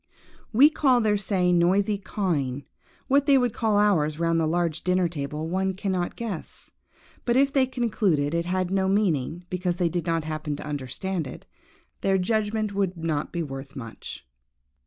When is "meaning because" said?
8.89-9.75